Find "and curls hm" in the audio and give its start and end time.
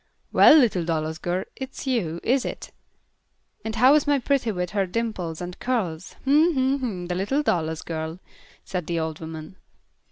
5.41-6.53